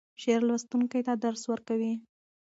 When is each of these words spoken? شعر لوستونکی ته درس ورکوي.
شعر 0.21 0.41
لوستونکی 0.49 1.01
ته 1.07 1.13
درس 1.23 1.43
ورکوي. 1.51 1.93